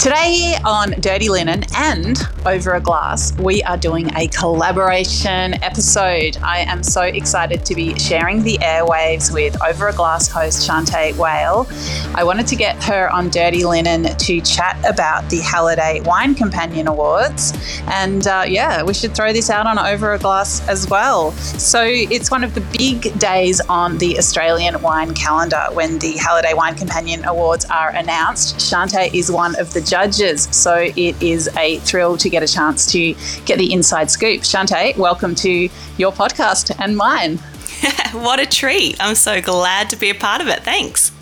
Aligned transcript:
Today 0.00 0.56
on 0.64 0.92
Dirty 0.92 1.28
Linen 1.28 1.62
and 1.76 2.16
Over 2.46 2.72
a 2.72 2.80
Glass, 2.80 3.36
we 3.38 3.62
are 3.64 3.76
doing 3.76 4.08
a 4.16 4.28
collaboration 4.28 5.62
episode. 5.62 6.38
I 6.42 6.60
am 6.60 6.82
so 6.82 7.02
excited 7.02 7.66
to 7.66 7.74
be 7.74 7.98
sharing 7.98 8.42
the 8.42 8.56
airwaves 8.62 9.30
with 9.30 9.62
Over 9.62 9.88
a 9.88 9.92
Glass 9.92 10.26
host 10.26 10.66
Shanteh 10.66 11.14
Wale. 11.18 11.68
I 12.14 12.24
wanted 12.24 12.46
to 12.46 12.56
get 12.56 12.82
her 12.84 13.12
on 13.12 13.28
Dirty 13.28 13.66
Linen 13.66 14.04
to 14.04 14.40
chat 14.40 14.78
about 14.88 15.28
the 15.28 15.40
Halliday 15.40 16.00
Wine 16.06 16.34
Companion 16.34 16.88
Awards. 16.88 17.52
And 17.88 18.26
uh, 18.26 18.46
yeah, 18.48 18.82
we 18.82 18.94
should 18.94 19.14
throw 19.14 19.34
this 19.34 19.50
out 19.50 19.66
on 19.66 19.78
Over 19.78 20.14
a 20.14 20.18
Glass 20.18 20.66
as 20.66 20.88
well. 20.88 21.32
So 21.32 21.84
it's 21.84 22.30
one 22.30 22.42
of 22.42 22.54
the 22.54 22.62
big 22.72 23.18
days 23.18 23.60
on 23.68 23.98
the 23.98 24.16
Australian 24.16 24.80
wine 24.80 25.12
calendar 25.12 25.66
when 25.74 25.98
the 25.98 26.16
Halliday 26.16 26.54
Wine 26.54 26.74
Companion 26.74 27.22
Awards 27.26 27.66
are 27.66 27.90
announced. 27.90 28.56
Shanteh 28.56 29.12
is 29.12 29.30
one 29.30 29.60
of 29.60 29.74
the 29.74 29.89
judges. 29.90 30.44
So 30.56 30.74
it 30.76 31.20
is 31.20 31.48
a 31.58 31.78
thrill 31.80 32.16
to 32.18 32.30
get 32.30 32.42
a 32.42 32.48
chance 32.48 32.90
to 32.92 33.14
get 33.44 33.58
the 33.58 33.72
inside 33.72 34.10
scoop. 34.10 34.42
Shanteh, 34.42 34.96
welcome 34.96 35.34
to 35.36 35.68
your 35.98 36.12
podcast 36.12 36.74
and 36.78 36.96
mine. 36.96 37.36
what 38.12 38.38
a 38.38 38.46
treat. 38.46 38.96
I'm 39.00 39.16
so 39.16 39.42
glad 39.42 39.90
to 39.90 39.96
be 39.96 40.10
a 40.10 40.14
part 40.14 40.40
of 40.40 40.48
it. 40.48 40.62
Thanks. 40.62 41.12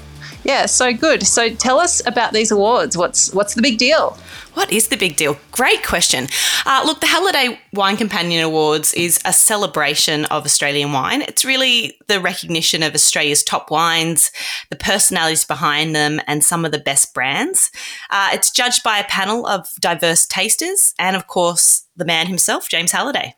Yeah, 0.48 0.65
so 0.65 0.95
good. 0.95 1.27
So 1.27 1.51
tell 1.51 1.79
us 1.79 2.01
about 2.07 2.33
these 2.33 2.51
awards. 2.51 2.97
What's 2.97 3.34
what's 3.34 3.52
the 3.52 3.61
big 3.61 3.77
deal? 3.77 4.16
What 4.55 4.73
is 4.73 4.88
the 4.88 4.97
big 4.97 5.16
deal? 5.16 5.37
Great 5.52 5.84
question. 5.84 6.27
Uh, 6.65 6.84
look, 6.87 7.02
the 7.02 7.07
Halliday 7.07 7.61
Wine 7.74 7.98
Companion 7.98 8.43
Awards 8.43 8.95
is 8.95 9.21
a 9.27 9.33
celebration 9.34 10.24
of 10.24 10.47
Australian 10.47 10.93
wine. 10.95 11.21
It's 11.21 11.45
really 11.45 11.98
the 12.07 12.19
recognition 12.19 12.83
of 12.83 12.95
Australia's 12.95 13.45
top 13.45 13.71
wines, 13.71 14.33
the 14.71 14.77
personalities 14.77 15.45
behind 15.45 15.95
them, 15.95 16.19
and 16.27 16.43
some 16.43 16.65
of 16.65 16.73
the 16.73 16.79
best 16.79 17.12
brands. 17.12 17.71
Uh, 18.09 18.30
it's 18.33 18.51
judged 18.51 18.83
by 18.83 18.99
a 18.99 19.05
panel 19.05 19.46
of 19.46 19.69
diverse 19.80 20.27
tasters 20.27 20.95
and, 20.99 21.15
of 21.15 21.27
course, 21.27 21.85
the 21.95 22.07
man 22.07 22.27
himself, 22.27 22.71
James 22.71 22.93
Halliday. 22.93 23.35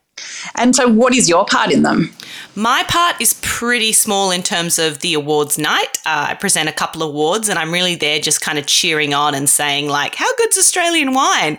And 0.56 0.74
so, 0.74 0.88
what 0.88 1.14
is 1.14 1.28
your 1.28 1.44
part 1.44 1.72
in 1.72 1.82
them? 1.82 2.14
My 2.54 2.84
part 2.88 3.20
is 3.20 3.38
pretty 3.42 3.92
small 3.92 4.30
in 4.30 4.42
terms 4.42 4.78
of 4.78 5.00
the 5.00 5.14
awards 5.14 5.58
night. 5.58 5.98
Uh, 6.04 6.26
I 6.30 6.34
present 6.34 6.68
a 6.68 6.72
couple 6.72 7.02
of 7.02 7.10
awards, 7.10 7.48
and 7.48 7.58
I'm 7.58 7.72
really 7.72 7.94
there 7.94 8.18
just 8.20 8.40
kind 8.40 8.58
of 8.58 8.66
cheering 8.66 9.14
on 9.14 9.34
and 9.34 9.48
saying, 9.48 9.88
like, 9.88 10.14
how 10.14 10.26
good's 10.36 10.58
Australian 10.58 11.14
wine? 11.14 11.58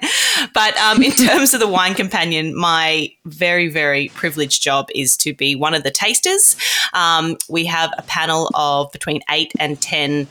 But 0.53 0.77
um, 0.77 1.01
in 1.01 1.11
terms 1.27 1.53
of 1.53 1.59
the 1.59 1.67
wine 1.67 1.93
companion, 1.93 2.55
my 2.55 3.11
very, 3.25 3.69
very 3.69 4.09
privileged 4.09 4.61
job 4.61 4.89
is 4.93 5.15
to 5.17 5.33
be 5.33 5.55
one 5.55 5.73
of 5.73 5.83
the 5.83 5.91
tasters. 5.91 6.55
Um, 6.93 7.37
we 7.49 7.65
have 7.65 7.91
a 7.97 8.03
panel 8.03 8.51
of 8.53 8.91
between 8.91 9.21
eight 9.29 9.53
and 9.59 9.81
10 9.81 10.27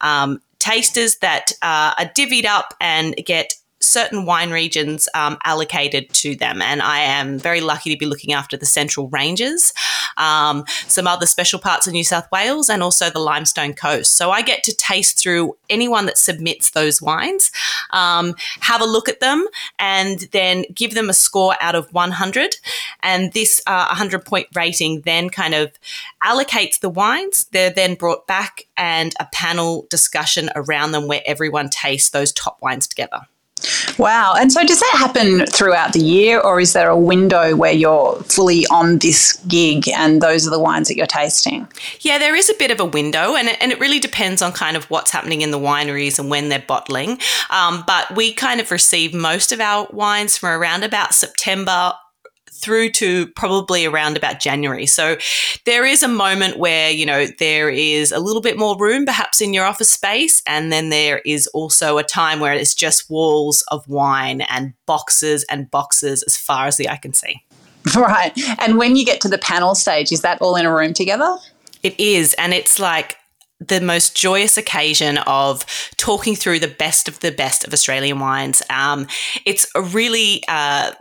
um, 0.00 0.40
tasters 0.58 1.16
that 1.16 1.52
uh, 1.60 1.92
are 1.98 2.06
divvied 2.16 2.46
up 2.46 2.74
and 2.80 3.14
get 3.16 3.54
certain 3.84 4.26
wine 4.26 4.50
regions 4.50 5.08
um, 5.14 5.38
allocated 5.44 6.10
to 6.10 6.34
them. 6.36 6.62
And 6.62 6.82
I 6.82 7.00
am 7.00 7.38
very 7.38 7.60
lucky 7.60 7.92
to 7.92 7.98
be 7.98 8.06
looking 8.06 8.32
after 8.32 8.56
the 8.56 8.66
Central 8.66 9.08
Ranges, 9.08 9.72
um, 10.16 10.64
some 10.86 11.06
other 11.06 11.26
special 11.26 11.58
parts 11.58 11.86
of 11.86 11.92
New 11.92 12.04
South 12.04 12.30
Wales, 12.32 12.68
and 12.68 12.82
also 12.82 13.10
the 13.10 13.18
Limestone 13.18 13.74
Coast. 13.74 14.12
So 14.12 14.30
I 14.30 14.42
get 14.42 14.64
to 14.64 14.76
taste 14.76 15.18
through 15.18 15.56
anyone 15.68 16.06
that 16.06 16.18
submits 16.18 16.70
those 16.70 17.00
wines, 17.00 17.50
um, 17.90 18.34
have 18.60 18.80
a 18.80 18.86
look 18.86 19.08
at 19.08 19.20
them, 19.20 19.46
and 19.78 20.20
then 20.32 20.64
give 20.74 20.94
them 20.94 21.10
a 21.10 21.14
score 21.14 21.56
out 21.60 21.74
of 21.74 21.92
100. 21.92 22.56
And 23.02 23.32
this 23.32 23.62
uh, 23.66 23.86
100 23.88 24.24
point 24.24 24.48
rating 24.54 25.02
then 25.02 25.30
kind 25.30 25.54
of 25.54 25.72
allocates 26.22 26.80
the 26.80 26.90
wines. 26.90 27.44
They're 27.52 27.70
then 27.70 27.94
brought 27.94 28.26
back 28.26 28.62
and 28.76 29.14
a 29.20 29.26
panel 29.32 29.86
discussion 29.90 30.50
around 30.56 30.92
them 30.92 31.06
where 31.06 31.22
everyone 31.26 31.68
tastes 31.68 32.10
those 32.10 32.32
top 32.32 32.60
wines 32.62 32.88
together. 32.88 33.26
Wow. 33.98 34.34
And 34.38 34.52
so 34.52 34.64
does 34.64 34.80
that 34.80 34.96
happen 34.98 35.46
throughout 35.46 35.92
the 35.92 36.00
year 36.00 36.40
or 36.40 36.60
is 36.60 36.72
there 36.72 36.90
a 36.90 36.98
window 36.98 37.56
where 37.56 37.72
you're 37.72 38.16
fully 38.24 38.66
on 38.66 38.98
this 38.98 39.34
gig 39.48 39.88
and 39.88 40.20
those 40.20 40.46
are 40.46 40.50
the 40.50 40.58
wines 40.58 40.88
that 40.88 40.96
you're 40.96 41.06
tasting? 41.06 41.68
Yeah, 42.00 42.18
there 42.18 42.34
is 42.34 42.50
a 42.50 42.54
bit 42.54 42.70
of 42.70 42.80
a 42.80 42.84
window 42.84 43.34
and 43.34 43.48
it, 43.48 43.56
and 43.60 43.72
it 43.72 43.80
really 43.80 44.00
depends 44.00 44.42
on 44.42 44.52
kind 44.52 44.76
of 44.76 44.84
what's 44.90 45.10
happening 45.10 45.42
in 45.42 45.50
the 45.50 45.58
wineries 45.58 46.18
and 46.18 46.30
when 46.30 46.48
they're 46.48 46.64
bottling. 46.66 47.18
Um, 47.50 47.84
but 47.86 48.14
we 48.14 48.32
kind 48.32 48.60
of 48.60 48.70
receive 48.70 49.14
most 49.14 49.52
of 49.52 49.60
our 49.60 49.86
wines 49.90 50.36
from 50.36 50.50
around 50.50 50.84
about 50.84 51.14
September 51.14 51.92
through 52.54 52.90
to 52.90 53.26
probably 53.28 53.84
around 53.84 54.16
about 54.16 54.40
January. 54.40 54.86
So 54.86 55.16
there 55.64 55.84
is 55.84 56.02
a 56.02 56.08
moment 56.08 56.58
where, 56.58 56.90
you 56.90 57.04
know, 57.04 57.26
there 57.38 57.68
is 57.68 58.12
a 58.12 58.18
little 58.18 58.42
bit 58.42 58.58
more 58.58 58.76
room 58.78 59.04
perhaps 59.04 59.40
in 59.40 59.52
your 59.52 59.64
office 59.64 59.90
space. 59.90 60.42
And 60.46 60.72
then 60.72 60.88
there 60.88 61.20
is 61.24 61.46
also 61.48 61.98
a 61.98 62.04
time 62.04 62.40
where 62.40 62.54
it's 62.54 62.74
just 62.74 63.10
walls 63.10 63.62
of 63.68 63.86
wine 63.88 64.42
and 64.42 64.72
boxes 64.86 65.44
and 65.50 65.70
boxes 65.70 66.22
as 66.22 66.36
far 66.36 66.66
as 66.66 66.76
the 66.76 66.88
eye 66.88 66.96
can 66.96 67.12
see. 67.12 67.42
Right. 67.94 68.32
And 68.60 68.78
when 68.78 68.96
you 68.96 69.04
get 69.04 69.20
to 69.20 69.28
the 69.28 69.36
panel 69.36 69.74
stage, 69.74 70.10
is 70.10 70.22
that 70.22 70.40
all 70.40 70.56
in 70.56 70.64
a 70.64 70.74
room 70.74 70.94
together? 70.94 71.36
It 71.82 72.00
is. 72.00 72.32
And 72.38 72.54
it's 72.54 72.78
like, 72.78 73.18
the 73.60 73.80
most 73.80 74.16
joyous 74.16 74.56
occasion 74.56 75.18
of 75.26 75.64
talking 75.96 76.34
through 76.34 76.58
the 76.58 76.68
best 76.68 77.08
of 77.08 77.20
the 77.20 77.30
best 77.30 77.66
of 77.66 77.72
Australian 77.72 78.18
wines. 78.18 78.62
Um, 78.68 79.06
it's 79.44 79.66
a 79.74 79.82
really 79.82 80.42
uh, 80.48 80.92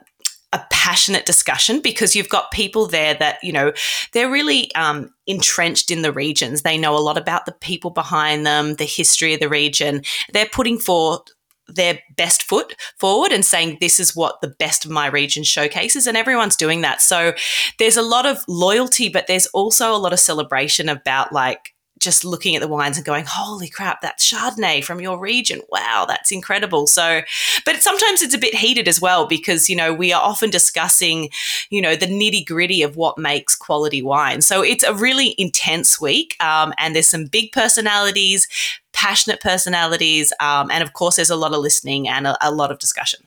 a 0.54 0.66
passionate 0.70 1.26
discussion 1.26 1.82
because 1.82 2.16
you've 2.16 2.30
got 2.30 2.52
people 2.52 2.88
there 2.88 3.16
that 3.16 3.44
you 3.44 3.52
know 3.52 3.74
they're 4.14 4.32
really 4.32 4.74
um, 4.76 5.14
entrenched 5.28 5.92
in 5.92 6.04
the 6.04 6.14
regions. 6.14 6.62
They 6.62 6.78
know 6.78 6.96
a 6.96 7.00
lot 7.00 7.18
about 7.18 7.46
the 7.46 7.52
people 7.52 7.90
behind 7.90 8.46
them 8.46 8.76
the 8.76 8.86
history 8.86 9.34
of 9.34 9.40
the 9.40 9.50
region. 9.50 10.04
They're 10.32 10.46
putting 10.46 10.80
forth 10.80 11.24
their 11.68 12.00
best 12.18 12.44
foot 12.44 12.76
forward 13.00 13.32
and 13.32 13.46
saying 13.46 13.78
this 13.80 14.00
is 14.00 14.16
what 14.16 14.42
the 14.42 14.54
best 14.60 14.86
of 14.86 14.92
my 14.92 15.08
region 15.08 15.44
showcases 15.44 16.06
and 16.06 16.18
everyone's 16.18 16.56
doing 16.56 16.82
that. 16.82 17.02
So 17.02 17.34
there's 17.80 17.98
a 17.98 18.02
lot 18.02 18.26
of 18.26 18.44
loyalty 18.48 19.10
but 19.10 19.28
there's 19.28 19.48
also 19.48 19.96
a 19.96 19.98
lot 19.98 20.14
of 20.14 20.20
celebration 20.20 20.90
about 20.90 21.32
like 21.32 21.73
just 22.04 22.26
looking 22.26 22.56
at 22.56 22.62
the 22.62 22.68
wines 22.68 22.98
and 22.98 23.06
going, 23.06 23.26
holy 23.28 23.70
crap, 23.70 24.02
that's 24.02 24.32
Chardonnay 24.32 24.84
from 24.84 25.00
your 25.00 25.18
region. 25.18 25.62
Wow, 25.70 26.06
that's 26.08 26.32
incredible. 26.32 26.88
So, 26.88 27.22
but 27.66 27.82
sometimes 27.82 28.22
it's 28.22 28.34
a 28.34 28.40
bit 28.40 28.56
heated 28.56 28.88
as 28.88 29.02
well 29.02 29.26
because, 29.26 29.70
you 29.70 29.76
know, 29.76 29.94
we 29.94 30.12
are 30.12 30.22
often 30.22 30.50
discussing, 30.50 31.30
you 31.70 31.82
know, 31.82 31.96
the 31.96 32.06
nitty 32.06 32.46
gritty 32.46 32.84
of 32.84 32.96
what 32.96 33.18
makes 33.18 33.56
quality 33.56 34.02
wine. 34.02 34.42
So 34.42 34.62
it's 34.62 34.84
a 34.84 34.94
really 34.94 35.36
intense 35.38 36.00
week. 36.02 36.36
Um, 36.44 36.74
and 36.78 36.94
there's 36.94 37.08
some 37.08 37.26
big 37.26 37.52
personalities, 37.52 38.48
passionate 38.92 39.42
personalities. 39.42 40.34
Um, 40.40 40.70
and 40.70 40.84
of 40.84 40.94
course, 40.94 41.16
there's 41.16 41.30
a 41.30 41.36
lot 41.36 41.54
of 41.54 41.60
listening 41.60 42.08
and 42.08 42.28
a, 42.28 42.38
a 42.42 42.52
lot 42.52 42.72
of 42.72 42.80
discussion. 42.80 43.22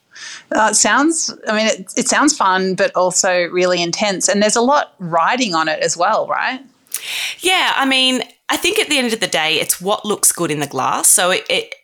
Uh, 0.54 0.69
it 0.70 0.75
sounds, 0.75 1.34
I 1.48 1.56
mean, 1.56 1.66
it, 1.66 1.93
it 1.97 2.08
sounds 2.08 2.37
fun, 2.37 2.75
but 2.75 2.94
also 2.94 3.48
really 3.48 3.82
intense. 3.82 4.28
And 4.28 4.43
there's 4.43 4.56
a 4.56 4.62
lot 4.62 4.94
riding 4.98 5.54
on 5.54 5.69
it 5.69 5.81
as 5.81 5.97
well, 5.97 6.26
right? 6.26 6.60
Yeah, 7.41 7.72
I 7.76 7.84
mean, 7.84 8.22
I 8.48 8.56
think 8.56 8.78
at 8.78 8.88
the 8.88 8.98
end 8.98 9.12
of 9.12 9.20
the 9.20 9.26
day, 9.26 9.54
it's 9.54 9.80
what 9.80 10.04
looks 10.04 10.32
good 10.32 10.50
in 10.50 10.60
the 10.60 10.66
glass. 10.66 11.08
So 11.08 11.30
it, 11.30 11.44
it, 11.50 11.74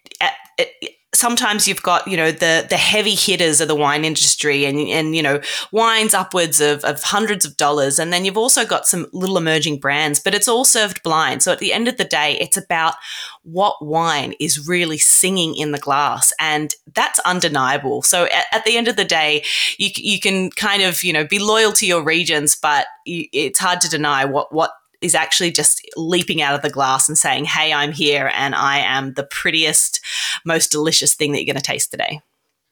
it 0.58 0.92
sometimes 1.14 1.68
you've 1.68 1.82
got 1.82 2.08
you 2.08 2.16
know 2.16 2.30
the 2.30 2.66
the 2.68 2.76
heavy 2.76 3.14
hitters 3.14 3.60
of 3.60 3.68
the 3.68 3.74
wine 3.74 4.04
industry 4.04 4.64
and 4.64 4.78
and 4.78 5.14
you 5.14 5.22
know 5.22 5.40
wines 5.70 6.14
upwards 6.14 6.60
of, 6.60 6.84
of 6.84 7.02
hundreds 7.02 7.44
of 7.44 7.56
dollars. 7.56 7.98
And 7.98 8.12
then 8.12 8.24
you've 8.24 8.38
also 8.38 8.64
got 8.64 8.86
some 8.86 9.06
little 9.12 9.36
emerging 9.36 9.78
brands 9.78 10.20
but 10.20 10.34
it's 10.34 10.48
all 10.48 10.64
served 10.64 11.02
blind. 11.02 11.42
So 11.42 11.52
at 11.52 11.58
the 11.58 11.72
end 11.72 11.88
of 11.88 11.96
the 11.96 12.04
day 12.04 12.38
it's 12.40 12.56
about 12.56 12.94
what 13.42 13.84
wine 13.84 14.34
is 14.40 14.66
really 14.66 14.98
singing 14.98 15.54
in 15.54 15.72
the 15.72 15.78
glass. 15.78 16.32
And 16.38 16.74
that's 16.94 17.18
undeniable. 17.20 18.02
So 18.02 18.24
at, 18.24 18.46
at 18.52 18.64
the 18.64 18.76
end 18.76 18.88
of 18.88 18.96
the 18.96 19.04
day 19.04 19.44
you, 19.78 19.90
you 19.96 20.18
can 20.18 20.50
kind 20.50 20.82
of 20.82 21.04
you 21.04 21.12
know 21.12 21.26
be 21.26 21.38
loyal 21.38 21.72
to 21.72 21.86
your 21.86 22.02
regions 22.02 22.56
but 22.56 22.86
you, 23.04 23.26
it's 23.32 23.58
hard 23.58 23.80
to 23.82 23.88
deny 23.88 24.24
what 24.24 24.52
what 24.52 24.72
is 25.02 25.14
actually 25.14 25.50
just 25.50 25.86
leaping 25.96 26.42
out 26.42 26.54
of 26.54 26.62
the 26.62 26.70
glass 26.70 27.08
and 27.08 27.18
saying, 27.18 27.44
Hey, 27.46 27.72
I'm 27.72 27.92
here 27.92 28.30
and 28.34 28.54
I 28.54 28.78
am 28.78 29.14
the 29.14 29.24
prettiest, 29.24 30.00
most 30.44 30.70
delicious 30.70 31.14
thing 31.14 31.32
that 31.32 31.38
you're 31.38 31.52
going 31.52 31.62
to 31.62 31.62
taste 31.62 31.90
today. 31.90 32.20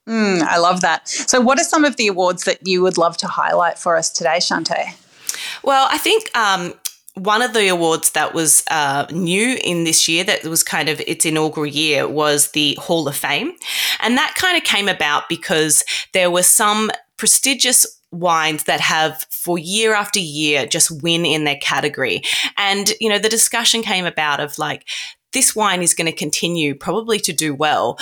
Mm, 0.08 0.42
I 0.42 0.58
love 0.58 0.80
that. 0.80 1.08
So, 1.08 1.40
what 1.40 1.60
are 1.60 1.64
some 1.64 1.84
of 1.84 1.96
the 1.96 2.08
awards 2.08 2.44
that 2.44 2.66
you 2.66 2.82
would 2.82 2.98
love 2.98 3.16
to 3.18 3.26
highlight 3.26 3.78
for 3.78 3.96
us 3.96 4.10
today, 4.10 4.38
Shanteh? 4.38 4.96
Well, 5.62 5.86
I 5.90 5.98
think 5.98 6.36
um, 6.36 6.74
one 7.14 7.42
of 7.42 7.52
the 7.52 7.68
awards 7.68 8.12
that 8.12 8.34
was 8.34 8.64
uh, 8.70 9.06
new 9.10 9.58
in 9.62 9.84
this 9.84 10.08
year, 10.08 10.24
that 10.24 10.44
was 10.44 10.62
kind 10.62 10.88
of 10.88 11.00
its 11.00 11.26
inaugural 11.26 11.66
year, 11.66 12.08
was 12.08 12.52
the 12.52 12.76
Hall 12.80 13.06
of 13.08 13.16
Fame. 13.16 13.52
And 14.00 14.16
that 14.16 14.34
kind 14.36 14.56
of 14.56 14.64
came 14.64 14.88
about 14.88 15.28
because 15.28 15.84
there 16.12 16.30
were 16.30 16.42
some 16.42 16.90
prestigious 17.16 17.99
wines 18.12 18.64
that 18.64 18.80
have 18.80 19.26
for 19.30 19.58
year 19.58 19.94
after 19.94 20.18
year 20.18 20.66
just 20.66 21.02
win 21.02 21.24
in 21.24 21.44
their 21.44 21.58
category. 21.58 22.22
And, 22.56 22.92
you 23.00 23.08
know, 23.08 23.18
the 23.18 23.28
discussion 23.28 23.82
came 23.82 24.04
about 24.04 24.40
of 24.40 24.58
like, 24.58 24.88
this 25.32 25.54
wine 25.54 25.82
is 25.82 25.94
going 25.94 26.10
to 26.10 26.16
continue 26.16 26.74
probably 26.74 27.20
to 27.20 27.32
do 27.32 27.54
well 27.54 27.98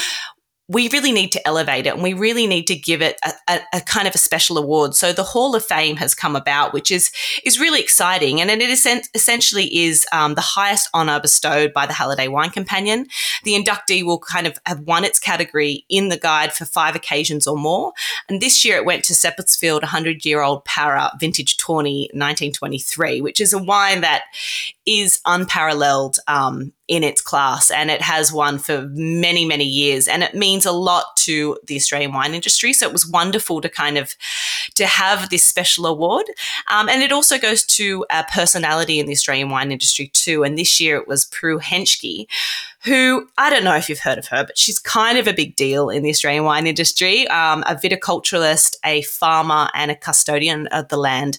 we 0.71 0.89
really 0.91 1.13
need 1.13 1.33
to 1.33 1.49
elevate 1.49 1.87
it 1.87 1.95
and 1.95 2.03
we 2.03 2.13
really 2.13 2.47
need 2.47 2.67
to 2.67 2.77
give 2.77 3.01
it 3.01 3.19
a, 3.25 3.33
a, 3.49 3.61
a, 3.77 3.81
kind 3.81 4.07
of 4.07 4.15
a 4.15 4.19
special 4.19 4.59
award. 4.59 4.95
So 4.95 5.15
the 5.15 5.23
Hall 5.23 5.55
of 5.55 5.65
Fame 5.65 5.97
has 5.97 6.15
come 6.15 6.37
about, 6.37 6.75
which 6.75 6.91
is 6.91 7.11
is 7.43 7.59
really 7.59 7.81
exciting, 7.81 8.41
and 8.41 8.51
it 8.51 8.61
is 8.61 8.87
essentially 9.15 9.65
is 9.75 10.07
um, 10.13 10.35
the 10.35 10.43
highest 10.43 10.91
honor 10.93 11.21
bestowed 11.21 11.73
by 11.73 11.87
the 11.87 11.95
Halliday 11.95 12.29
Wine 12.29 12.51
Companion. 12.51 13.07
The 13.45 13.53
inductee 13.53 14.05
will 14.05 14.19
kind 14.19 14.47
of 14.47 14.59
have 14.67 14.81
won 14.81 15.05
its 15.05 15.19
category 15.19 15.87
in 15.89 16.11
the 16.11 16.19
guide 16.19 16.53
for 16.53 16.67
five 16.67 16.95
occasions 16.95 17.47
or 17.47 17.57
more, 17.57 17.93
and 18.29 18.43
this 18.43 18.65
year 18.65 18.77
it 18.77 18.85
went 18.85 19.05
to 19.05 19.15
Seppeltsfield 19.15 19.81
100 19.81 20.25
year 20.27 20.43
old 20.43 20.67
Para 20.67 21.13
Vintage 21.19 21.57
Tawny 21.57 22.11
1923, 22.13 23.23
which 23.23 23.41
is 23.41 23.55
a 23.55 23.63
wine 23.63 24.03
that 24.03 24.25
is 24.85 25.21
unparalleled 25.25 26.19
um, 26.29 26.73
in 26.89 27.05
its 27.05 27.21
class 27.21 27.71
and 27.71 27.91
it 27.91 28.01
has 28.01 28.33
won 28.33 28.59
for 28.59 28.89
many, 28.93 29.45
many 29.45 29.65
years. 29.65 30.09
And 30.09 30.23
it 30.23 30.35
means 30.35 30.65
a 30.65 30.73
lot 30.73 31.17
to 31.19 31.59
the 31.67 31.77
Australian 31.77 32.15
wine 32.15 32.35
industry. 32.35 32.73
So 32.73 32.87
it 32.87 32.93
was 32.93 33.07
wonderful 33.07 33.61
to 33.61 33.69
kind 33.69 33.99
of 33.99 34.17
to 34.75 34.87
have 34.87 35.29
this 35.29 35.45
special 35.45 35.87
award. 35.87 36.25
Um, 36.71 36.89
and 36.89 37.03
it 37.03 37.13
also 37.13 37.39
goes 37.39 37.65
to 37.67 38.07
a 38.11 38.25
personality 38.25 38.99
in 38.99 39.07
the 39.07 39.13
Australian 39.13 39.51
wine 39.51 39.71
industry 39.71 40.09
too. 40.15 40.45
And 40.45 40.59
this 40.59 40.81
year 40.81 40.97
it 40.97 41.07
was 41.07 41.27
Prue 41.27 41.59
Henschke, 41.59 42.27
who 42.85 43.29
I 43.37 43.51
don't 43.51 43.65
know 43.65 43.75
if 43.75 43.89
you've 43.89 43.99
heard 43.99 44.19
of 44.19 44.29
her, 44.29 44.45
but 44.45 44.57
she's 44.57 44.79
kind 44.79 45.19
of 45.19 45.27
a 45.27 45.33
big 45.33 45.57
deal 45.57 45.91
in 45.91 46.03
the 46.03 46.11
Australian 46.11 46.45
wine 46.45 46.67
industry. 46.67 47.27
Um, 47.29 47.65
a 47.67 47.75
viticulturalist, 47.75 48.77
a 48.85 49.03
farmer, 49.03 49.69
and 49.75 49.91
a 49.91 49.97
custodian 49.97 50.69
of 50.69 50.89
the 50.89 50.97
land. 50.97 51.39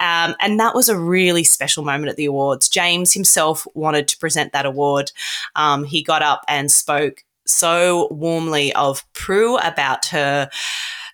Um, 0.00 0.34
and 0.40 0.58
that 0.58 0.74
was 0.74 0.88
a 0.88 0.98
really 0.98 1.44
special 1.44 1.84
moment 1.84 2.10
at 2.10 2.16
the 2.16 2.24
awards. 2.24 2.68
James 2.68 3.12
himself 3.12 3.66
wanted 3.74 4.08
to 4.08 4.18
present 4.18 4.52
that 4.52 4.66
award. 4.66 5.12
Um, 5.56 5.84
he 5.84 6.02
got 6.02 6.22
up 6.22 6.44
and 6.48 6.70
spoke 6.70 7.22
so 7.46 8.08
warmly 8.10 8.72
of 8.74 9.04
Prue 9.12 9.58
about 9.58 10.06
her 10.06 10.50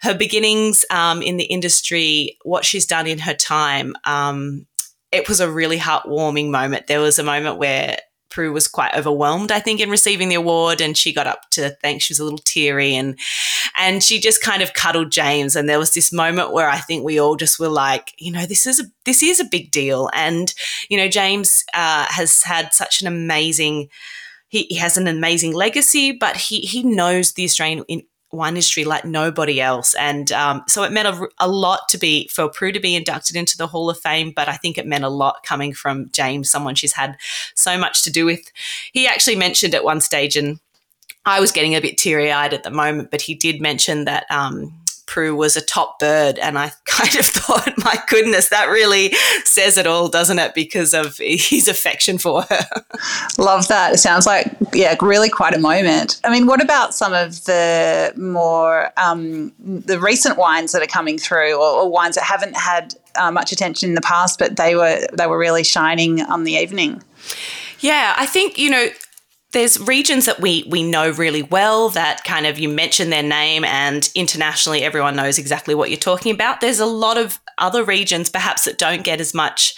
her 0.03 0.15
beginnings 0.15 0.85
um, 0.91 1.23
in 1.23 1.39
the 1.39 1.45
industry, 1.45 2.37
what 2.43 2.65
she's 2.65 2.85
done 2.85 3.07
in 3.07 3.19
her 3.19 3.33
time. 3.33 3.95
Um, 4.05 4.67
it 5.11 5.29
was 5.29 5.41
a 5.41 5.51
really 5.51 5.79
heartwarming 5.79 6.51
moment. 6.51 6.89
There 6.89 7.01
was 7.01 7.19
a 7.19 7.23
moment 7.23 7.57
where 7.57 7.97
Prue 8.35 8.53
was 8.53 8.67
quite 8.67 8.93
overwhelmed, 8.97 9.53
I 9.53 9.61
think, 9.61 9.81
in 9.81 9.89
receiving 9.89 10.29
the 10.29 10.35
award, 10.35 10.81
and 10.81 10.97
she 10.97 11.13
got 11.13 11.29
up 11.29 11.49
to 11.51 11.71
thank. 11.81 12.03
She 12.03 12.13
was 12.13 12.19
a 12.19 12.25
little 12.25 12.41
teary, 12.41 12.97
and 12.97 13.17
and 13.79 14.03
she 14.03 14.19
just 14.19 14.43
kind 14.43 14.61
of 14.61 14.73
cuddled 14.73 15.13
James. 15.13 15.55
And 15.55 15.69
there 15.69 15.79
was 15.79 15.95
this 15.95 16.13
moment 16.13 16.53
where 16.53 16.69
I 16.69 16.79
think 16.79 17.05
we 17.05 17.21
all 17.21 17.37
just 17.37 17.61
were 17.61 17.69
like, 17.69 18.13
you 18.19 18.33
know, 18.33 18.45
this 18.45 18.67
is 18.67 18.81
a 18.81 18.85
this 19.05 19.23
is 19.23 19.39
a 19.39 19.45
big 19.45 19.71
deal, 19.71 20.11
and 20.13 20.53
you 20.89 20.97
know, 20.97 21.07
James 21.07 21.65
uh, 21.75 22.07
has 22.09 22.43
had 22.43 22.75
such 22.75 23.01
an 23.01 23.07
amazing. 23.07 23.89
He, 24.49 24.65
he 24.65 24.77
has 24.77 24.97
an 24.97 25.07
amazing 25.07 25.53
legacy, 25.53 26.11
but 26.11 26.37
he 26.37 26.61
he 26.63 26.83
knows 26.83 27.35
the 27.35 27.45
Australian 27.45 27.85
in, 27.87 28.03
wine 28.35 28.55
industry 28.55 28.85
like 28.85 29.05
nobody 29.05 29.61
else. 29.61 29.95
And 29.95 30.31
um, 30.33 30.63
so 30.69 30.83
it 30.83 30.93
meant 30.93 31.09
a, 31.09 31.29
a, 31.39 31.49
lot 31.49 31.89
to 31.91 31.99
be 31.99 32.29
for 32.29 32.49
Prue 32.49 32.73
to 32.73 32.81
be 32.81 32.95
inducted 32.95 33.37
into 33.37 33.57
the 33.57 33.67
Hall 33.67 33.89
of 33.89 33.99
Fame, 33.99 34.33
but 34.35 34.49
I 34.49 34.57
think 34.57 34.79
it 34.79 34.87
meant 34.87 35.05
a 35.05 35.09
lot 35.09 35.43
coming 35.45 35.73
from 35.73 36.11
James, 36.13 36.51
someone 36.51 36.75
she's 36.75 36.93
had 36.93 37.17
so 37.55 37.79
much 37.79 38.03
to 38.03 38.11
do 38.11 38.25
with. 38.27 38.51
He 38.93 39.07
actually 39.07 39.37
mentioned 39.37 39.75
at 39.75 39.85
one 39.85 40.01
stage, 40.01 40.37
and 40.37 40.59
I 41.25 41.41
was 41.41 41.53
getting 41.53 41.75
a 41.75 41.81
bit 41.81 41.99
teary 41.99 42.31
eyed 42.31 42.53
at 42.55 42.63
the 42.63 42.71
moment, 42.71 43.11
but 43.11 43.23
he 43.23 43.35
did 43.35 43.61
mention 43.61 44.05
that. 44.05 44.27
Um, 44.31 44.73
Prue 45.07 45.35
was 45.35 45.57
a 45.57 45.61
top 45.61 45.99
bird. 45.99 46.39
And 46.39 46.59
I 46.59 46.73
kind 46.85 47.15
of 47.17 47.27
thought, 47.27 47.73
my 47.79 48.01
goodness, 48.09 48.49
that 48.49 48.69
really 48.69 49.13
says 49.45 49.77
it 49.79 49.87
all, 49.87 50.09
doesn't 50.09 50.39
it? 50.39 50.55
Because 50.55 50.95
of 50.95 51.19
his 51.19 51.69
affection 51.69 52.19
for 52.19 52.43
her. 52.43 52.67
Love 53.39 53.69
that. 53.69 53.95
It 53.95 53.99
sounds 53.99 54.27
like, 54.27 54.55
yeah, 54.73 54.97
really 55.01 55.29
quite 55.29 55.55
a 55.55 55.59
moment. 55.59 56.21
I 56.25 56.31
mean, 56.31 56.47
what 56.47 56.63
about 56.63 56.95
some 56.95 57.13
of 57.13 57.45
the 57.45 58.13
more, 58.17 58.93
um, 58.97 59.53
the 59.59 59.99
recent 59.99 60.39
wines 60.39 60.73
that 60.73 60.83
are 60.83 60.87
coming 60.87 61.19
through 61.19 61.55
or, 61.55 61.83
or 61.83 61.91
wines 61.91 62.15
that 62.17 62.25
haven't 62.25 62.57
had 62.57 62.95
uh, 63.17 63.31
much 63.31 63.53
attention 63.53 63.91
in 63.91 63.95
the 63.95 64.01
past, 64.01 64.39
but 64.39 64.57
they 64.57 64.75
were, 64.75 65.07
they 65.13 65.27
were 65.27 65.39
really 65.39 65.65
shining 65.65 66.21
on 66.23 66.45
the 66.45 66.53
evening? 66.53 67.03
Yeah, 67.81 68.15
I 68.17 68.27
think, 68.27 68.59
you 68.59 68.71
know, 68.71 68.89
there's 69.55 69.81
regions 69.81 70.27
that 70.27 70.41
we 70.41 70.65
we 70.69 70.83
know 70.83 71.11
really 71.11 71.43
well 71.43 71.89
that 71.89 72.25
kind 72.25 72.45
of 72.45 72.59
you 72.59 72.69
mention 72.69 73.09
their 73.11 73.23
name 73.23 73.65
and 73.65 74.11
internationally 74.15 74.83
everyone 74.83 75.17
knows 75.17 75.39
exactly 75.39 75.75
what 75.75 75.89
you're 75.89 75.97
talking 75.97 76.35
about. 76.35 76.61
There's 76.61 76.81
a 76.81 76.87
lot 76.87 77.17
of 77.17 77.41
other 77.57 77.85
regions 77.85 78.29
perhaps 78.29 78.65
that 78.65 78.79
don't 78.79 79.05
get 79.05 79.21
as 79.21 79.33
much 79.33 79.75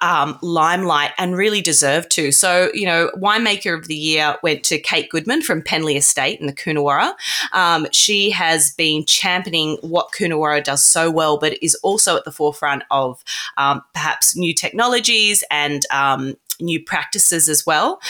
um, 0.00 0.38
limelight 0.42 1.12
and 1.18 1.36
really 1.36 1.60
deserve 1.60 2.08
to. 2.08 2.32
So, 2.32 2.70
you 2.74 2.86
know, 2.86 3.10
winemaker 3.14 3.78
of 3.78 3.86
the 3.86 3.94
year 3.94 4.36
went 4.42 4.64
to 4.64 4.78
Kate 4.78 5.08
Goodman 5.08 5.42
from 5.42 5.62
Penley 5.62 5.96
Estate 5.96 6.40
in 6.40 6.46
the 6.46 6.52
Coonawarra. 6.52 7.12
Um, 7.52 7.86
she 7.92 8.30
has 8.30 8.74
been 8.74 9.04
championing 9.04 9.78
what 9.82 10.10
Coonawarra 10.12 10.64
does 10.64 10.84
so 10.84 11.08
well, 11.10 11.38
but 11.38 11.56
is 11.62 11.76
also 11.76 12.16
at 12.16 12.24
the 12.24 12.32
forefront 12.32 12.82
of 12.90 13.22
um, 13.56 13.82
perhaps 13.92 14.34
new 14.34 14.52
technologies 14.52 15.44
and 15.50 15.86
um, 15.92 16.34
new 16.60 16.82
practices 16.82 17.48
as 17.48 17.64
well. 17.64 18.00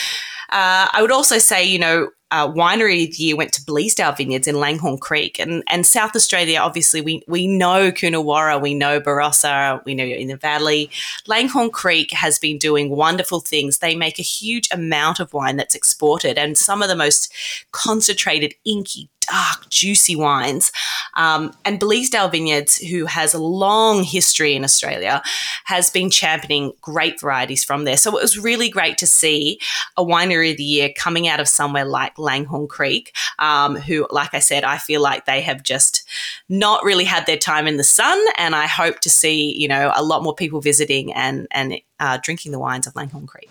Uh, 0.53 0.87
I 0.93 1.01
would 1.01 1.11
also 1.11 1.39
say, 1.39 1.63
you 1.63 1.79
know, 1.79 2.09
uh, 2.29 2.47
winery 2.47 3.07
of 3.07 3.15
the 3.15 3.23
year 3.23 3.35
went 3.35 3.53
to 3.53 3.61
Bleasdale 3.61 4.15
Vineyards 4.15 4.47
in 4.47 4.59
Langhorne 4.59 4.97
Creek, 4.97 5.39
and 5.39 5.63
and 5.67 5.85
South 5.85 6.15
Australia. 6.15 6.59
Obviously, 6.59 7.01
we 7.01 7.23
we 7.27 7.47
know 7.47 7.91
Coonawarra, 7.91 8.61
we 8.61 8.73
know 8.73 8.99
Barossa, 8.99 9.83
we 9.85 9.95
know 9.95 10.03
in 10.03 10.27
the 10.27 10.37
valley. 10.37 10.89
Langhorne 11.27 11.71
Creek 11.71 12.11
has 12.11 12.37
been 12.39 12.57
doing 12.57 12.89
wonderful 12.89 13.39
things. 13.39 13.79
They 13.79 13.95
make 13.95 14.19
a 14.19 14.23
huge 14.23 14.67
amount 14.71 15.19
of 15.19 15.33
wine 15.33 15.57
that's 15.57 15.75
exported, 15.75 16.37
and 16.37 16.57
some 16.57 16.81
of 16.81 16.87
the 16.87 16.95
most 16.95 17.31
concentrated, 17.71 18.53
inky, 18.65 19.09
dark, 19.33 19.67
juicy 19.69 20.15
wines. 20.15 20.71
Um, 21.15 21.53
and 21.65 21.79
Bleasdale 21.79 22.31
Vineyards, 22.31 22.77
who 22.77 23.05
has 23.05 23.33
a 23.33 23.39
long 23.39 24.03
history 24.03 24.55
in 24.55 24.63
Australia, 24.63 25.23
has 25.65 25.89
been 25.89 26.11
championing 26.11 26.73
great 26.81 27.19
varieties 27.19 27.63
from 27.63 27.83
there. 27.83 27.97
So 27.97 28.15
it 28.15 28.21
was 28.21 28.37
really 28.37 28.69
great 28.69 28.99
to 28.99 29.07
see 29.07 29.59
a 29.97 30.05
winery 30.05 30.51
of 30.51 30.57
the 30.57 30.63
year 30.63 30.89
coming 30.95 31.27
out 31.27 31.39
of 31.39 31.47
somewhere 31.47 31.85
like 31.85 32.19
Langhorne 32.19 32.67
Creek, 32.67 33.15
um, 33.39 33.75
who, 33.75 34.07
like 34.11 34.35
I 34.35 34.39
said, 34.39 34.63
I 34.63 34.77
feel 34.77 35.01
like 35.01 35.25
they 35.25 35.41
have 35.41 35.63
just 35.63 36.07
not 36.47 36.83
really 36.83 37.05
had 37.05 37.25
their 37.25 37.37
time 37.37 37.65
in 37.65 37.77
the 37.77 37.83
sun. 37.83 38.23
And 38.37 38.55
I 38.55 38.67
hope 38.67 38.99
to 38.99 39.09
see, 39.09 39.57
you 39.57 39.67
know, 39.67 39.91
a 39.95 40.03
lot 40.03 40.21
more 40.21 40.35
people 40.35 40.61
visiting 40.61 41.11
and, 41.13 41.47
and 41.49 41.79
uh, 41.99 42.19
drinking 42.21 42.51
the 42.51 42.59
wines 42.59 42.85
of 42.85 42.95
Langhorne 42.95 43.25
Creek. 43.25 43.49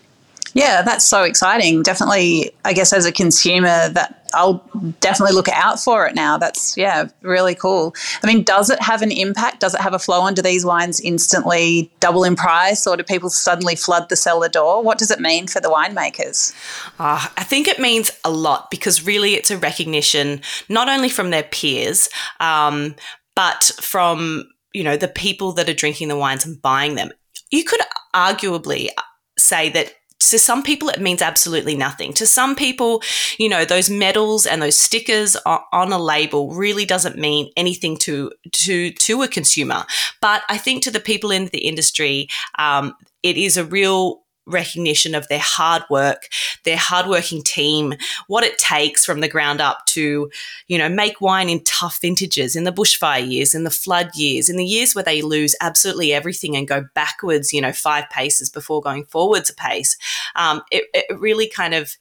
Yeah, 0.53 0.83
that's 0.83 1.05
so 1.05 1.23
exciting. 1.23 1.81
Definitely, 1.81 2.51
I 2.63 2.73
guess 2.73 2.93
as 2.93 3.05
a 3.05 3.11
consumer, 3.11 3.89
that 3.89 4.23
I'll 4.33 4.63
definitely 4.99 5.35
look 5.35 5.49
out 5.49 5.79
for 5.79 6.05
it 6.07 6.15
now. 6.15 6.37
That's 6.37 6.77
yeah, 6.77 7.07
really 7.21 7.55
cool. 7.55 7.95
I 8.23 8.27
mean, 8.27 8.43
does 8.43 8.69
it 8.69 8.81
have 8.81 9.01
an 9.01 9.11
impact? 9.11 9.59
Does 9.59 9.73
it 9.73 9.81
have 9.81 9.93
a 9.93 9.99
flow 9.99 10.21
on? 10.21 10.33
Do 10.33 10.41
these 10.41 10.65
wines 10.65 10.99
instantly 10.99 11.91
double 11.99 12.23
in 12.23 12.35
price, 12.35 12.85
or 12.85 12.97
do 12.97 13.03
people 13.03 13.29
suddenly 13.29 13.75
flood 13.75 14.09
the 14.09 14.15
cellar 14.15 14.49
door? 14.49 14.83
What 14.83 14.97
does 14.97 15.11
it 15.11 15.19
mean 15.19 15.47
for 15.47 15.59
the 15.59 15.69
winemakers? 15.69 16.53
Uh, 16.99 17.27
I 17.37 17.43
think 17.43 17.67
it 17.67 17.79
means 17.79 18.11
a 18.23 18.31
lot 18.31 18.69
because 18.69 19.05
really, 19.05 19.33
it's 19.33 19.51
a 19.51 19.57
recognition 19.57 20.41
not 20.69 20.89
only 20.89 21.09
from 21.09 21.29
their 21.29 21.43
peers, 21.43 22.09
um, 22.39 22.95
but 23.35 23.71
from 23.81 24.45
you 24.73 24.83
know 24.83 24.97
the 24.97 25.07
people 25.07 25.51
that 25.53 25.69
are 25.69 25.73
drinking 25.73 26.09
the 26.09 26.17
wines 26.17 26.45
and 26.45 26.61
buying 26.61 26.95
them. 26.95 27.11
You 27.51 27.63
could 27.63 27.81
arguably 28.15 28.89
say 29.37 29.69
that 29.69 29.93
to 30.29 30.39
some 30.39 30.63
people, 30.63 30.89
it 30.89 31.01
means 31.01 31.21
absolutely 31.21 31.75
nothing. 31.75 32.13
To 32.13 32.25
some 32.25 32.55
people, 32.55 33.01
you 33.37 33.49
know, 33.49 33.65
those 33.65 33.89
medals 33.89 34.45
and 34.45 34.61
those 34.61 34.75
stickers 34.75 35.35
on 35.45 35.91
a 35.91 35.97
label 35.97 36.53
really 36.53 36.85
doesn't 36.85 37.17
mean 37.17 37.51
anything 37.55 37.97
to 37.97 38.31
to 38.51 38.91
to 38.91 39.21
a 39.23 39.27
consumer. 39.27 39.85
But 40.21 40.43
I 40.49 40.57
think 40.57 40.83
to 40.83 40.91
the 40.91 40.99
people 40.99 41.31
in 41.31 41.45
the 41.47 41.59
industry, 41.59 42.27
um, 42.57 42.95
it 43.21 43.37
is 43.37 43.57
a 43.57 43.65
real 43.65 44.22
recognition 44.45 45.15
of 45.15 45.27
their 45.27 45.39
hard 45.39 45.83
work, 45.89 46.27
their 46.63 46.77
hardworking 46.77 47.41
team, 47.41 47.93
what 48.27 48.43
it 48.43 48.57
takes 48.57 49.05
from 49.05 49.21
the 49.21 49.27
ground 49.27 49.61
up 49.61 49.85
to, 49.85 50.29
you 50.67 50.77
know, 50.77 50.89
make 50.89 51.21
wine 51.21 51.49
in 51.49 51.63
tough 51.63 51.99
vintages, 52.01 52.55
in 52.55 52.63
the 52.63 52.71
bushfire 52.71 53.27
years, 53.27 53.55
in 53.55 53.63
the 53.63 53.69
flood 53.69 54.09
years, 54.15 54.49
in 54.49 54.57
the 54.57 54.65
years 54.65 54.93
where 54.93 55.03
they 55.03 55.21
lose 55.21 55.55
absolutely 55.61 56.13
everything 56.13 56.55
and 56.55 56.67
go 56.67 56.85
backwards, 56.93 57.53
you 57.53 57.61
know, 57.61 57.71
five 57.71 58.09
paces 58.09 58.49
before 58.49 58.81
going 58.81 59.05
forwards 59.05 59.49
a 59.49 59.53
pace. 59.53 59.97
Um, 60.35 60.61
it, 60.71 60.85
it 60.93 61.19
really 61.19 61.47
kind 61.47 61.73
of 61.73 61.95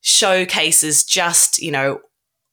showcases 0.00 1.04
just, 1.04 1.60
you 1.60 1.70
know, 1.70 2.00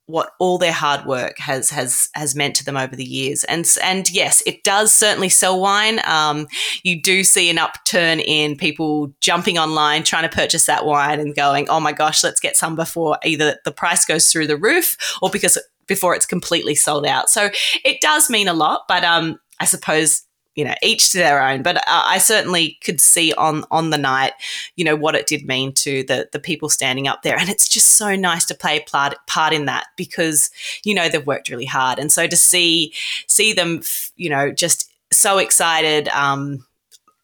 what 0.08 0.32
all 0.40 0.58
their 0.58 0.72
hard 0.72 1.06
work 1.06 1.40
has 1.40 1.70
has 1.72 2.10
has 2.14 2.36
meant 2.36 2.56
to 2.56 2.66
them 2.66 2.78
over 2.78 2.96
the 2.96 3.04
years. 3.04 3.44
And 3.46 3.68
and 3.84 4.10
yes, 4.10 4.44
it 4.46 4.64
does 4.64 4.94
certainly 4.94 5.30
sell 5.30 5.60
wine. 5.60 6.00
Um, 6.06 6.48
you 6.84 7.02
do 7.02 7.24
see 7.24 7.50
an 7.50 7.58
upturn 7.58 8.20
in 8.20 8.56
people 8.56 9.14
jumping 9.22 9.58
online 9.58 10.04
trying 10.04 10.30
to 10.30 10.36
purchase 10.36 10.66
that 10.68 10.86
wine 10.86 11.20
and 11.20 11.36
going, 11.36 11.70
"Oh 11.70 11.80
my 11.80 11.92
gosh, 11.92 12.24
let's 12.24 12.40
get 12.40 12.56
some 12.56 12.76
before 12.76 13.18
either 13.24 13.58
the 13.66 13.72
price 13.72 14.06
goes 14.06 14.32
through 14.32 14.48
the 14.48 14.58
roof 14.58 14.98
or 15.22 15.30
because 15.30 15.58
before 15.88 16.16
it's 16.16 16.26
completely 16.26 16.76
sold 16.76 17.06
out." 17.06 17.30
So 17.30 17.50
it 17.84 18.00
does 18.02 18.30
mean 18.30 18.48
a 18.48 18.54
lot, 18.54 18.84
but 18.88 19.04
um, 19.04 19.40
I 19.60 19.66
suppose 19.66 20.25
you 20.56 20.64
know, 20.64 20.74
each 20.82 21.12
to 21.12 21.18
their 21.18 21.42
own. 21.42 21.62
But 21.62 21.84
I 21.88 22.18
certainly 22.18 22.78
could 22.84 23.00
see 23.00 23.34
on 23.34 23.66
on 23.72 23.90
the 23.90 23.98
night, 23.98 24.34
you 24.76 24.86
know, 24.86 24.96
what 24.96 25.16
it 25.16 25.28
did 25.28 25.46
mean 25.46 25.74
to 25.74 26.04
the 26.04 26.30
the 26.32 26.40
people 26.40 26.70
standing 26.70 27.08
up 27.08 27.22
there, 27.22 27.38
and 27.38 27.50
it's 27.50 27.68
just 27.68 27.90
so 27.90 28.16
nice 28.16 28.46
to 28.46 28.56
play 28.56 28.80
part 28.80 29.16
part 29.28 29.54
in 29.54 29.66
that 29.66 29.88
because 29.96 30.50
you 30.84 30.96
know 30.96 31.10
they've 31.10 31.28
worked 31.28 31.50
really 31.50 31.66
hard, 31.66 32.00
and 32.00 32.12
so 32.12 32.26
to 32.26 32.38
see 32.38 32.94
see 33.28 33.54
them, 33.54 33.82
you 34.16 34.30
know, 34.30 34.52
just 34.52 34.90
so 35.12 35.38
excited, 35.38 36.08
um, 36.10 36.66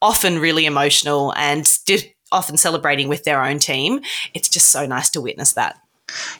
often 0.02 0.40
really 0.40 0.66
emotional, 0.66 1.34
and 1.36 1.80
often 2.32 2.58
celebrating 2.58 3.08
with 3.08 3.24
their 3.24 3.44
own 3.44 3.60
team. 3.60 4.02
It's 4.34 4.50
just 4.50 4.68
so 4.68 4.86
nice 4.86 5.10
to 5.12 5.22
witness 5.22 5.54
that. 5.54 5.78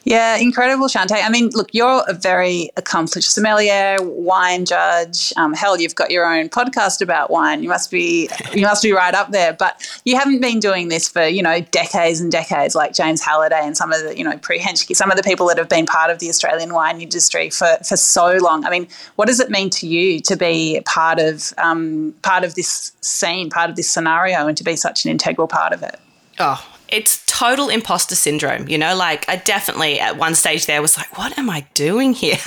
Yeah, 0.04 0.36
incredible, 0.36 0.88
Shanteh. 0.88 1.22
I 1.22 1.28
mean, 1.28 1.50
look, 1.52 1.68
you're 1.72 2.04
a 2.08 2.14
very 2.14 2.70
accomplished 2.76 3.32
sommelier, 3.32 3.96
wine 4.00 4.64
judge. 4.64 5.32
Um, 5.36 5.54
hell, 5.54 5.80
you've 5.80 5.94
got 5.94 6.10
your 6.10 6.26
own 6.26 6.48
podcast 6.48 7.00
about 7.00 7.30
wine. 7.30 7.62
You 7.62 7.68
must 7.68 7.90
be 7.90 8.28
you 8.52 8.62
must 8.62 8.82
be 8.82 8.92
right 8.92 9.14
up 9.14 9.30
there. 9.30 9.52
But 9.52 9.86
you 10.04 10.18
haven't 10.18 10.40
been 10.40 10.60
doing 10.60 10.88
this 10.88 11.08
for 11.08 11.26
you 11.26 11.42
know 11.42 11.60
decades 11.60 12.20
and 12.20 12.30
decades, 12.30 12.74
like 12.74 12.92
James 12.94 13.20
Halliday 13.20 13.60
and 13.62 13.76
some 13.76 13.92
of 13.92 14.02
the 14.02 14.16
you 14.16 14.24
know 14.24 14.36
Prue 14.38 14.58
Henschke, 14.58 14.94
some 14.94 15.10
of 15.10 15.16
the 15.16 15.22
people 15.22 15.46
that 15.48 15.58
have 15.58 15.68
been 15.68 15.86
part 15.86 16.10
of 16.10 16.18
the 16.18 16.28
Australian 16.28 16.72
wine 16.74 17.00
industry 17.00 17.50
for 17.50 17.76
for 17.86 17.96
so 17.96 18.38
long. 18.38 18.64
I 18.64 18.70
mean, 18.70 18.88
what 19.16 19.26
does 19.26 19.40
it 19.40 19.50
mean 19.50 19.70
to 19.70 19.86
you 19.86 20.20
to 20.20 20.36
be 20.36 20.80
part 20.84 21.18
of 21.18 21.52
um, 21.58 22.14
part 22.22 22.44
of 22.44 22.54
this 22.54 22.92
scene, 23.00 23.50
part 23.50 23.70
of 23.70 23.76
this 23.76 23.90
scenario, 23.90 24.46
and 24.46 24.56
to 24.56 24.64
be 24.64 24.76
such 24.76 25.04
an 25.04 25.10
integral 25.10 25.48
part 25.48 25.72
of 25.72 25.82
it? 25.82 25.98
Oh, 26.38 26.64
it's 26.92 27.24
total 27.26 27.68
imposter 27.68 28.14
syndrome, 28.14 28.68
you 28.68 28.78
know? 28.78 28.94
Like, 28.94 29.28
I 29.28 29.36
definitely 29.36 29.98
at 29.98 30.16
one 30.16 30.34
stage 30.34 30.66
there 30.66 30.82
was 30.82 30.96
like, 30.96 31.16
what 31.16 31.36
am 31.38 31.48
I 31.48 31.66
doing 31.74 32.12
here? 32.12 32.38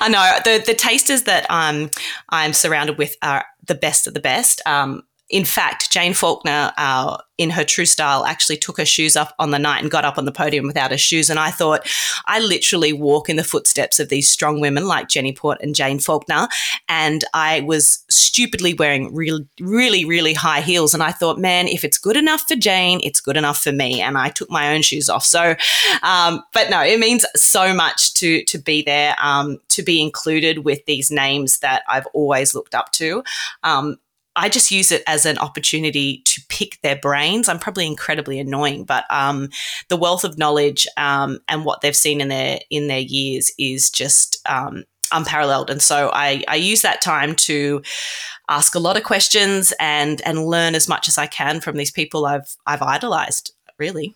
I 0.00 0.08
know 0.10 0.38
the, 0.44 0.62
the 0.64 0.74
tasters 0.74 1.22
that 1.24 1.50
um, 1.50 1.90
I'm 2.28 2.52
surrounded 2.52 2.98
with 2.98 3.16
are 3.22 3.46
the 3.66 3.74
best 3.74 4.06
of 4.06 4.14
the 4.14 4.20
best. 4.20 4.60
Um, 4.66 5.02
in 5.30 5.44
fact, 5.44 5.90
Jane 5.90 6.14
Faulkner, 6.14 6.72
uh, 6.78 7.18
in 7.36 7.50
her 7.50 7.62
true 7.62 7.84
style, 7.84 8.24
actually 8.24 8.56
took 8.56 8.78
her 8.78 8.84
shoes 8.86 9.16
off 9.16 9.32
on 9.38 9.50
the 9.50 9.58
night 9.58 9.82
and 9.82 9.90
got 9.90 10.04
up 10.04 10.18
on 10.18 10.24
the 10.24 10.32
podium 10.32 10.66
without 10.66 10.90
her 10.90 10.98
shoes. 10.98 11.28
And 11.30 11.38
I 11.38 11.50
thought, 11.50 11.86
I 12.26 12.40
literally 12.40 12.92
walk 12.92 13.28
in 13.28 13.36
the 13.36 13.44
footsteps 13.44 14.00
of 14.00 14.08
these 14.08 14.28
strong 14.28 14.60
women 14.60 14.86
like 14.86 15.08
Jenny 15.08 15.32
Port 15.32 15.58
and 15.60 15.74
Jane 15.74 15.98
Faulkner. 15.98 16.48
And 16.88 17.24
I 17.34 17.60
was 17.60 18.04
stupidly 18.08 18.74
wearing 18.74 19.14
really, 19.14 19.46
really, 19.60 20.04
really 20.04 20.32
high 20.32 20.62
heels. 20.62 20.94
And 20.94 21.02
I 21.02 21.12
thought, 21.12 21.38
man, 21.38 21.68
if 21.68 21.84
it's 21.84 21.98
good 21.98 22.16
enough 22.16 22.42
for 22.48 22.56
Jane, 22.56 23.00
it's 23.04 23.20
good 23.20 23.36
enough 23.36 23.62
for 23.62 23.72
me. 23.72 24.00
And 24.00 24.16
I 24.16 24.30
took 24.30 24.50
my 24.50 24.74
own 24.74 24.82
shoes 24.82 25.08
off. 25.08 25.24
So, 25.24 25.54
um, 26.02 26.42
but 26.52 26.70
no, 26.70 26.82
it 26.82 26.98
means 26.98 27.24
so 27.36 27.74
much 27.74 28.14
to 28.14 28.42
to 28.44 28.58
be 28.58 28.82
there, 28.82 29.14
um, 29.22 29.58
to 29.68 29.82
be 29.82 30.00
included 30.00 30.64
with 30.64 30.84
these 30.86 31.10
names 31.10 31.58
that 31.60 31.82
I've 31.86 32.06
always 32.14 32.54
looked 32.54 32.74
up 32.74 32.90
to. 32.92 33.22
Um, 33.62 33.98
I 34.38 34.48
just 34.48 34.70
use 34.70 34.92
it 34.92 35.02
as 35.08 35.26
an 35.26 35.36
opportunity 35.38 36.22
to 36.24 36.40
pick 36.48 36.78
their 36.82 36.96
brains. 36.96 37.48
I'm 37.48 37.58
probably 37.58 37.86
incredibly 37.86 38.38
annoying, 38.38 38.84
but 38.84 39.04
um, 39.10 39.48
the 39.88 39.96
wealth 39.96 40.22
of 40.22 40.38
knowledge 40.38 40.86
um, 40.96 41.40
and 41.48 41.64
what 41.64 41.80
they've 41.80 41.96
seen 41.96 42.20
in 42.20 42.28
their 42.28 42.60
in 42.70 42.86
their 42.86 43.00
years 43.00 43.50
is 43.58 43.90
just 43.90 44.38
um, 44.48 44.84
unparalleled. 45.12 45.70
And 45.70 45.82
so 45.82 46.10
I, 46.12 46.44
I 46.46 46.54
use 46.54 46.82
that 46.82 47.00
time 47.00 47.34
to 47.34 47.82
ask 48.48 48.76
a 48.76 48.80
lot 48.80 48.96
of 48.96 49.02
questions 49.02 49.72
and 49.80 50.22
and 50.24 50.46
learn 50.46 50.76
as 50.76 50.88
much 50.88 51.08
as 51.08 51.18
I 51.18 51.26
can 51.26 51.60
from 51.60 51.76
these 51.76 51.90
people 51.90 52.24
I've 52.24 52.56
I've 52.64 52.82
idolized. 52.82 53.52
Really. 53.76 54.14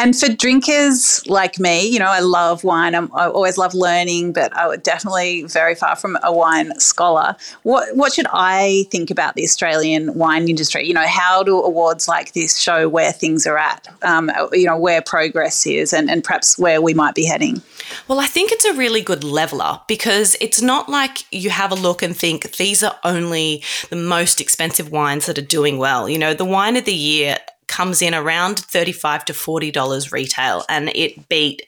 And 0.00 0.18
for 0.18 0.32
drinkers 0.32 1.26
like 1.26 1.58
me, 1.58 1.86
you 1.86 1.98
know, 1.98 2.06
I 2.06 2.20
love 2.20 2.64
wine. 2.64 2.94
I'm, 2.94 3.14
i 3.14 3.26
always 3.26 3.58
love 3.58 3.74
learning, 3.74 4.32
but 4.32 4.50
I'm 4.56 4.80
definitely 4.80 5.42
very 5.42 5.74
far 5.74 5.94
from 5.94 6.16
a 6.22 6.32
wine 6.32 6.72
scholar. 6.80 7.36
What 7.64 7.94
what 7.94 8.14
should 8.14 8.26
I 8.32 8.86
think 8.90 9.10
about 9.10 9.34
the 9.34 9.42
Australian 9.42 10.14
wine 10.14 10.48
industry? 10.48 10.86
You 10.86 10.94
know, 10.94 11.06
how 11.06 11.42
do 11.42 11.60
awards 11.60 12.08
like 12.08 12.32
this 12.32 12.58
show 12.58 12.88
where 12.88 13.12
things 13.12 13.46
are 13.46 13.58
at? 13.58 13.88
Um, 14.00 14.30
you 14.52 14.64
know, 14.64 14.78
where 14.78 15.02
progress 15.02 15.66
is, 15.66 15.92
and, 15.92 16.10
and 16.10 16.24
perhaps 16.24 16.58
where 16.58 16.80
we 16.80 16.94
might 16.94 17.14
be 17.14 17.26
heading. 17.26 17.60
Well, 18.08 18.20
I 18.20 18.26
think 18.26 18.52
it's 18.52 18.64
a 18.64 18.72
really 18.72 19.02
good 19.02 19.22
leveler 19.22 19.80
because 19.86 20.34
it's 20.40 20.62
not 20.62 20.88
like 20.88 21.30
you 21.30 21.50
have 21.50 21.72
a 21.72 21.74
look 21.74 22.02
and 22.02 22.16
think 22.16 22.56
these 22.56 22.82
are 22.82 22.98
only 23.04 23.62
the 23.90 23.96
most 23.96 24.40
expensive 24.40 24.90
wines 24.90 25.26
that 25.26 25.36
are 25.36 25.42
doing 25.42 25.76
well. 25.76 26.08
You 26.08 26.18
know, 26.18 26.32
the 26.32 26.46
wine 26.46 26.76
of 26.76 26.86
the 26.86 26.94
year 26.94 27.36
comes 27.70 28.02
in 28.02 28.14
around 28.14 28.56
$35 28.56 29.24
to 29.24 29.32
$40 29.32 30.12
retail 30.12 30.64
and 30.68 30.90
it 30.94 31.28
beat 31.28 31.62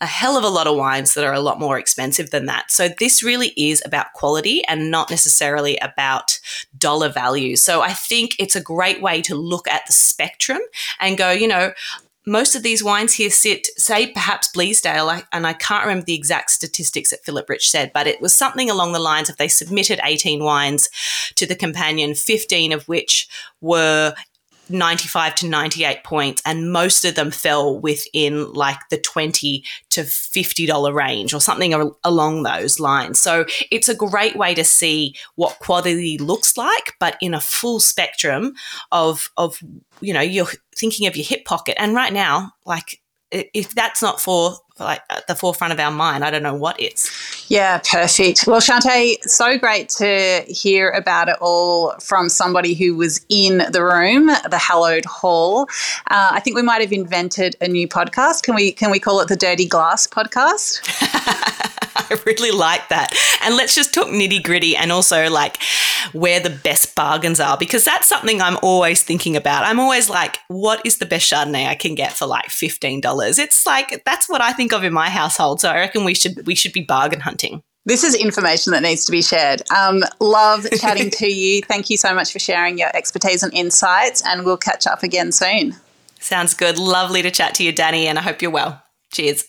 a 0.00 0.06
hell 0.06 0.38
of 0.38 0.44
a 0.44 0.48
lot 0.48 0.68
of 0.68 0.76
wines 0.76 1.14
that 1.14 1.24
are 1.24 1.34
a 1.34 1.40
lot 1.40 1.58
more 1.58 1.78
expensive 1.78 2.30
than 2.30 2.46
that. 2.46 2.70
So 2.70 2.88
this 2.88 3.24
really 3.24 3.52
is 3.56 3.82
about 3.84 4.12
quality 4.14 4.64
and 4.66 4.90
not 4.90 5.10
necessarily 5.10 5.76
about 5.78 6.38
dollar 6.78 7.08
value. 7.08 7.56
So 7.56 7.82
I 7.82 7.92
think 7.92 8.36
it's 8.38 8.56
a 8.56 8.62
great 8.62 9.02
way 9.02 9.20
to 9.22 9.34
look 9.34 9.66
at 9.68 9.84
the 9.86 9.92
spectrum 9.92 10.60
and 11.00 11.18
go, 11.18 11.32
you 11.32 11.48
know, 11.48 11.72
most 12.24 12.54
of 12.54 12.62
these 12.62 12.84
wines 12.84 13.14
here 13.14 13.30
sit, 13.30 13.66
say, 13.76 14.06
perhaps 14.06 14.48
Bleasdale, 14.54 15.24
and 15.32 15.44
I 15.44 15.54
can't 15.54 15.84
remember 15.84 16.04
the 16.04 16.14
exact 16.14 16.52
statistics 16.52 17.10
that 17.10 17.24
Philip 17.24 17.48
Rich 17.48 17.68
said, 17.68 17.90
but 17.92 18.06
it 18.06 18.20
was 18.20 18.32
something 18.32 18.70
along 18.70 18.92
the 18.92 19.00
lines 19.00 19.28
of 19.28 19.38
they 19.38 19.48
submitted 19.48 19.98
18 20.04 20.44
wines 20.44 20.88
to 21.34 21.46
the 21.46 21.56
companion, 21.56 22.14
15 22.14 22.72
of 22.72 22.86
which 22.86 23.28
were 23.60 24.14
95 24.68 25.34
to 25.36 25.48
98 25.48 26.04
points 26.04 26.42
and 26.46 26.72
most 26.72 27.04
of 27.04 27.14
them 27.14 27.30
fell 27.30 27.78
within 27.78 28.52
like 28.52 28.78
the 28.90 28.96
20 28.96 29.64
to 29.90 30.04
50 30.04 30.66
dollar 30.66 30.92
range 30.92 31.34
or 31.34 31.40
something 31.40 31.74
along 32.04 32.42
those 32.42 32.80
lines. 32.80 33.18
So 33.20 33.44
it's 33.70 33.88
a 33.88 33.94
great 33.94 34.36
way 34.36 34.54
to 34.54 34.64
see 34.64 35.14
what 35.34 35.58
quality 35.58 36.16
looks 36.18 36.56
like 36.56 36.94
but 36.98 37.16
in 37.20 37.34
a 37.34 37.40
full 37.40 37.80
spectrum 37.80 38.54
of 38.90 39.30
of 39.36 39.58
you 40.00 40.14
know 40.14 40.20
you're 40.20 40.48
thinking 40.76 41.06
of 41.06 41.16
your 41.16 41.26
hip 41.26 41.44
pocket. 41.44 41.80
And 41.80 41.94
right 41.94 42.12
now 42.12 42.52
like 42.64 43.01
if 43.32 43.74
that's 43.74 44.02
not 44.02 44.20
for 44.20 44.56
like 44.78 45.02
at 45.10 45.26
the 45.26 45.34
forefront 45.34 45.72
of 45.72 45.78
our 45.78 45.90
mind, 45.90 46.24
I 46.24 46.30
don't 46.30 46.42
know 46.42 46.54
what 46.54 46.80
is. 46.80 47.10
Yeah, 47.48 47.78
perfect. 47.78 48.46
Well, 48.46 48.60
Shanteh, 48.60 49.22
so 49.22 49.58
great 49.58 49.88
to 49.90 50.44
hear 50.48 50.90
about 50.90 51.28
it 51.28 51.36
all 51.40 51.92
from 52.00 52.28
somebody 52.28 52.74
who 52.74 52.96
was 52.96 53.24
in 53.28 53.58
the 53.70 53.84
room, 53.84 54.26
the 54.48 54.58
hallowed 54.58 55.04
hall. 55.04 55.68
Uh, 56.10 56.30
I 56.32 56.40
think 56.40 56.56
we 56.56 56.62
might 56.62 56.80
have 56.80 56.92
invented 56.92 57.56
a 57.60 57.68
new 57.68 57.86
podcast. 57.86 58.42
Can 58.42 58.54
we 58.54 58.72
can 58.72 58.90
we 58.90 58.98
call 58.98 59.20
it 59.20 59.28
the 59.28 59.36
Dirty 59.36 59.66
Glass 59.66 60.06
Podcast? 60.06 60.80
I 62.10 62.18
really 62.26 62.50
like 62.50 62.88
that. 62.88 63.12
And 63.42 63.56
let's 63.56 63.74
just 63.74 63.94
talk 63.94 64.08
nitty 64.08 64.42
gritty 64.42 64.76
and 64.76 64.92
also 64.92 65.30
like 65.30 65.58
where 66.12 66.40
the 66.40 66.50
best 66.50 66.94
bargains 66.94 67.40
are 67.40 67.56
because 67.56 67.84
that's 67.84 68.06
something 68.06 68.40
I'm 68.40 68.58
always 68.62 69.02
thinking 69.02 69.36
about. 69.36 69.64
I'm 69.64 69.80
always 69.80 70.08
like, 70.10 70.38
what 70.48 70.84
is 70.84 70.98
the 70.98 71.06
best 71.06 71.30
Chardonnay 71.30 71.66
I 71.66 71.74
can 71.74 71.94
get 71.94 72.12
for 72.12 72.26
like 72.26 72.48
$15? 72.48 73.38
It's 73.38 73.66
like, 73.66 74.04
that's 74.04 74.28
what 74.28 74.40
I 74.40 74.52
think 74.52 74.72
of 74.72 74.84
in 74.84 74.92
my 74.92 75.08
household. 75.08 75.60
So 75.60 75.70
I 75.70 75.76
reckon 75.76 76.04
we 76.04 76.14
should, 76.14 76.46
we 76.46 76.54
should 76.54 76.72
be 76.72 76.82
bargain 76.82 77.20
hunting. 77.20 77.62
This 77.84 78.04
is 78.04 78.14
information 78.14 78.72
that 78.72 78.82
needs 78.82 79.04
to 79.06 79.12
be 79.12 79.22
shared. 79.22 79.62
Um, 79.72 80.04
love 80.20 80.66
chatting 80.80 81.10
to 81.10 81.26
you. 81.26 81.62
Thank 81.66 81.90
you 81.90 81.96
so 81.96 82.14
much 82.14 82.32
for 82.32 82.38
sharing 82.38 82.78
your 82.78 82.94
expertise 82.94 83.42
and 83.42 83.52
insights, 83.52 84.22
and 84.24 84.44
we'll 84.44 84.56
catch 84.56 84.86
up 84.86 85.02
again 85.02 85.32
soon. 85.32 85.74
Sounds 86.20 86.54
good. 86.54 86.78
Lovely 86.78 87.22
to 87.22 87.30
chat 87.32 87.54
to 87.56 87.64
you, 87.64 87.72
Dani, 87.72 88.04
and 88.04 88.18
I 88.18 88.22
hope 88.22 88.40
you're 88.40 88.52
well. 88.52 88.80
Cheers. 89.12 89.48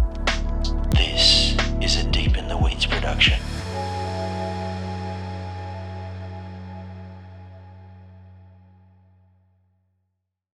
this. 1.09 1.40